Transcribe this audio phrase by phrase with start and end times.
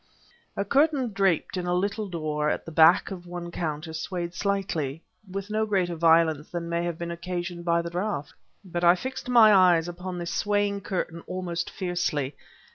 [0.57, 5.03] A curtain draped in a little door at the back of one counter swayed slightly,
[5.29, 8.33] with no greater violence than may have been occasioned by the draught.
[8.65, 12.35] But I fixed my eyes upon this swaying curtain almost fiercely...